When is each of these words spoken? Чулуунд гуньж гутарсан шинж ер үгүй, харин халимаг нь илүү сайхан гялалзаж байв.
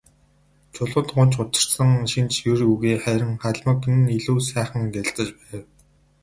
Чулуунд 0.73 1.09
гуньж 1.15 1.33
гутарсан 1.39 1.89
шинж 2.11 2.35
ер 2.53 2.59
үгүй, 2.71 2.93
харин 3.03 3.31
халимаг 3.43 3.81
нь 3.97 4.11
илүү 4.17 4.39
сайхан 4.49 4.83
гялалзаж 4.93 5.29
байв. 5.39 5.63